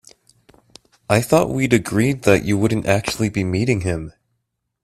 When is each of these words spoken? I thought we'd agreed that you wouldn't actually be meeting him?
I 1.11 1.21
thought 1.21 1.51
we'd 1.51 1.73
agreed 1.73 2.23
that 2.23 2.43
you 2.43 2.57
wouldn't 2.57 2.87
actually 2.87 3.29
be 3.29 3.43
meeting 3.43 3.81
him? 3.81 4.11